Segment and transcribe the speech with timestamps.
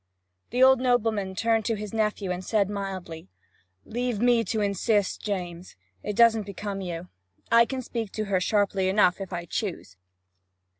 [0.49, 3.29] The old nobleman turned to his nephew and said mildly:
[3.85, 5.75] 'Leave me to insist, James.
[6.01, 7.09] It doesn't become you.
[7.51, 9.97] I can speak to her sharply enough, if I choose.'